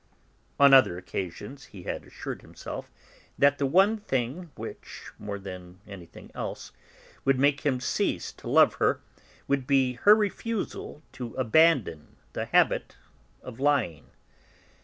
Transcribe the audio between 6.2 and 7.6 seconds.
else, would